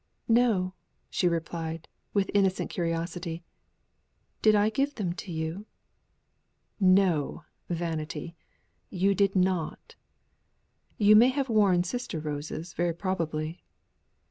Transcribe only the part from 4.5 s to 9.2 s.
I give them to you?" "No! Vanity; you